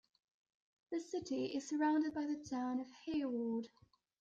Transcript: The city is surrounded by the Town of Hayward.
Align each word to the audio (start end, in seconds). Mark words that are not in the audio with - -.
The 0.91 0.99
city 0.99 1.45
is 1.55 1.67
surrounded 1.69 2.15
by 2.15 2.25
the 2.25 2.43
Town 2.49 2.79
of 2.79 2.89
Hayward. 3.05 3.67